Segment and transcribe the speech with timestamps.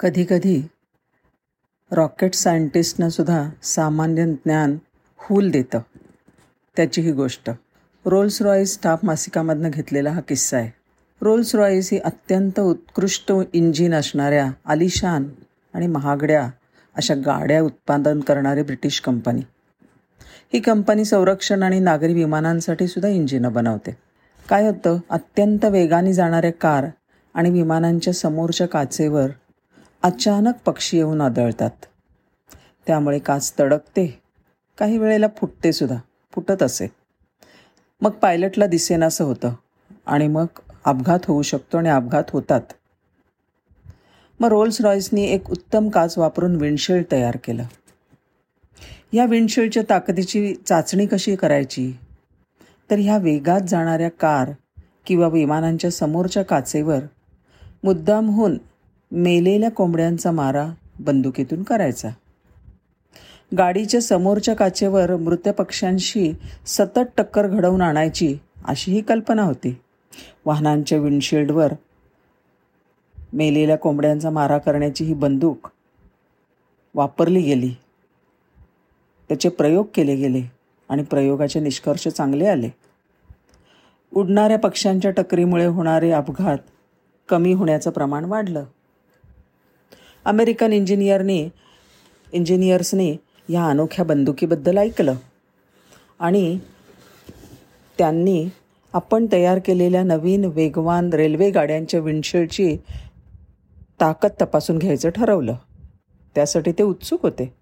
[0.00, 0.66] कधीकधी
[1.92, 4.78] रॉकेट सायंटिस्टनंसुद्धा सामान्य ज्ञान
[5.18, 5.78] हूल देतं.
[6.76, 7.50] त्याची ही गोष्ट.
[8.04, 10.70] रोल्स रॉईस स्टाफ मासिकामधनं घेतलेला हा किस्सा आहे.
[11.20, 15.24] रोल्स रॉईस ही अत्यंत उत्कृष्ट इंजिन असणाऱ्या आलिशान
[15.74, 16.50] आणि महागड्या
[16.96, 19.40] अशा गाड्या उत्पादन करणारी ब्रिटिश कंपनी.
[20.54, 23.96] ही कंपनी संरक्षण आणि नागरी विमानांसाठी सुद्धा इंजिनं बनवते.
[24.48, 24.98] काय होतं?
[25.10, 26.86] अत्यंत वेगाने जाणाऱ्या कार
[27.34, 29.28] आणि विमानांच्या समोरच्या काचेवर
[30.02, 31.70] अचानक पक्षी येऊन आदळतात.
[32.86, 34.22] त्यामुळे काच तडकते.
[34.78, 35.98] काही वेळेला फुटते सुद्धा.
[36.32, 36.88] फुटत असे.
[38.00, 39.54] मग पायलटला दिसेनासं होतं.
[40.06, 40.46] आणि मग
[40.84, 42.60] अपघात होऊ शकतो आणि अपघात होतात.
[44.40, 47.64] मग रोल्स रॉयसनी एक उत्तम काच वापरून विंडशील्ड तयार केलं.
[49.12, 51.92] या विंडशील्डच्या ताकदीची चाचणी कशी करायची?
[52.90, 54.50] तर ह्या वेगात जाणाऱ्या कार
[55.06, 56.98] किंवा विमानांच्या समोरच्या काचेवर
[57.84, 58.58] मुद्दामहून
[59.12, 60.68] मेलेल्या कोंबड्यांचा मारा
[61.00, 62.08] बंदुकीतून करायचा.
[63.58, 66.32] गाडीच्या समोरच्या काचेवर मृत पक्ष्यांशी
[66.66, 69.80] सतत टक्कर घडवून आणायची अशी ही कल्पना होती.
[70.46, 71.72] वाहनांच्या विंडशिल्डवर
[73.32, 75.70] मेलेल्या कोंबड्यांचा मारा करण्याची ही बंदूक
[76.94, 77.74] वापरली गेली.
[79.28, 80.42] त्याचे प्रयोग केले गेले
[80.88, 82.68] आणि प्रयोगाचे निष्कर्ष चांगले आले.
[84.14, 86.58] उडणाऱ्या पक्ष्यांच्या टकरीमुळे होणारे अपघात
[87.28, 88.64] कमी होण्याचं प्रमाण वाढलं.
[90.24, 91.48] अमेरिकन इंजिनियरने
[92.32, 93.16] इंजिनियर्सने
[93.48, 95.14] या अनोख्या बंदुकीबद्दल ऐकलं.
[96.18, 96.58] आणि
[97.98, 98.48] त्यांनी
[98.92, 102.76] आपण तयार केलेल्या नवीन वेगवान रेल्वे गाड्यांच्या विंडशिल्डची
[104.00, 105.54] ताकद तपासून घ्यायचं ठरवलं.
[106.34, 107.54] त्यासाठी ते उत्सुक होते.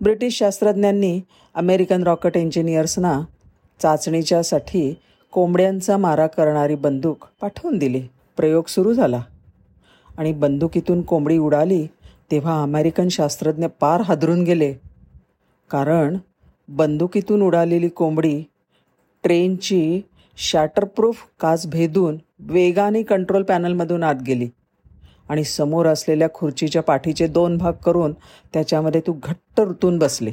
[0.00, 1.20] ब्रिटिश शास्त्रज्ञांनी
[1.54, 3.20] अमेरिकन रॉकेट इंजिनियर्सना
[3.82, 4.94] चाचणीच्यासाठी
[5.30, 8.02] कोंबड्यांचा मारा करणारी बंदूक पाठवून दिली.
[8.36, 9.22] प्रयोग सुरू झाला.
[10.18, 11.86] आणि बंदुकीतून कोंबडी उडाली
[12.30, 14.74] तेव्हा अमेरिकन शास्त्रज्ञ पार हादरून गेले.
[15.70, 16.16] कारण
[16.68, 18.42] बंदुकीतून उडालेली कोंबडी
[19.22, 20.00] ट्रेनची
[20.36, 24.48] शॅटरप्रूफ काच भेदून वेगाने कंट्रोल पॅनलमधून आत गेली
[25.28, 28.12] आणि समोर असलेल्या खुर्चीच्या पाठीचे दोन भाग करून
[28.52, 30.30] त्याच्यामध्ये तू घट्ट ऋतून बसले.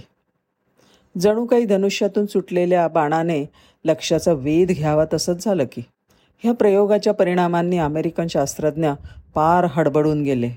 [1.19, 3.45] जणू काही धनुष्यातून सुटलेल्या बाणाने
[3.85, 5.81] लक्षाचा वेध घ्यावा तसंच झालं की.
[6.43, 8.89] ह्या प्रयोगाच्या परिणामांनी अमेरिकन शास्त्रज्ञ
[9.33, 10.49] पार हडबडून गेले.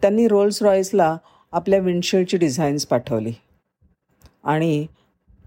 [0.00, 1.16] त्यांनी रोल्स रॉईसला
[1.52, 3.32] आपल्या विंडशिल्डची डिझाईन्स पाठवली.
[4.44, 4.86] आणि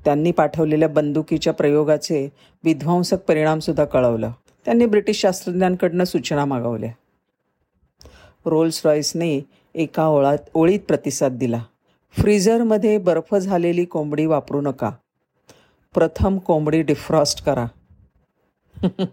[0.06, 2.30] त्यांनी पाठवलेल्या बंदुकीच्या प्रयोगाचे
[2.64, 4.32] विध्वंसक परिणामसुद्धा कळवलं.
[4.66, 6.92] त्यांनी ब्रिटिश शास्त्रज्ञांकडनं सूचना मागवल्या.
[8.46, 11.64] रोल्स रॉईसने एका ओळात ओळीत प्रतिसाद दिला.
[12.12, 14.92] फ्रीझरमध्ये बर्फ झालेली कोंबडी वापरू नका.
[15.94, 17.66] प्रथम कोंबडी डिफ्रॉस्ट करा.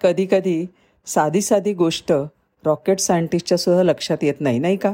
[0.00, 0.66] कधी कधी
[1.06, 2.12] साधी साधी गोष्ट
[2.66, 4.92] रॉकेट सायंटिस्टच्या सुद्धा लक्षात येत नाही नाही का?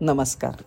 [0.00, 0.62] नमस्कार.